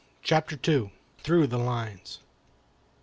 [0.23, 0.91] CHAPTER II.
[1.19, 2.21] THROUGH THE LINES.